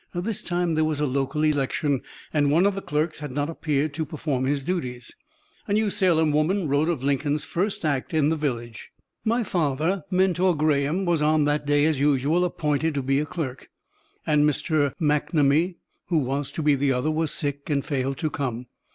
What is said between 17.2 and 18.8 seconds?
sick and failed to come.